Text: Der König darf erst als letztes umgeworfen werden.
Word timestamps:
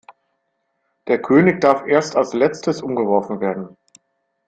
Der 1.05 1.21
König 1.21 1.61
darf 1.61 1.85
erst 1.85 2.15
als 2.15 2.33
letztes 2.33 2.81
umgeworfen 2.81 3.39
werden. 3.39 3.77